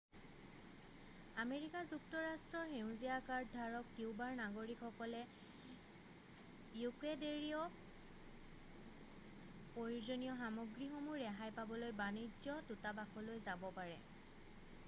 America 1.41 1.81
যুক্তৰাষ্ট্ৰৰ 1.89 2.69
সেউজীয়া 2.71 3.19
card 3.27 3.51
ধাৰক 3.57 3.91
কিউবাৰ 3.97 4.31
নাগৰিকসকলে 4.39 5.19
ইকুৱেডেৰীয় 5.35 7.61
প্ৰয়োজনীয় 9.77 10.35
সামগ্ৰীসমূহ 10.43 11.21
ৰেহাই 11.27 11.55
পাবলৈ 11.61 11.97
বাণিজ্য 12.03 12.57
দূতাবাসলৈ 12.73 13.47
যাব 13.49 13.69
পাৰে 13.81 14.01